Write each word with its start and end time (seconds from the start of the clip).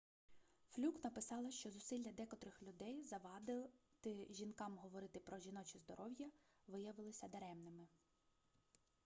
флюк 0.67 1.03
написала 1.03 1.51
що 1.51 1.71
зусилля 1.71 2.11
декотрих 2.11 2.61
людей 2.63 3.03
завадити 3.03 4.27
жінкам 4.29 4.77
говорити 4.77 5.19
про 5.19 5.39
жіноче 5.39 5.79
здоров'я 5.79 6.31
виявилися 6.67 7.27
даремними 7.27 7.87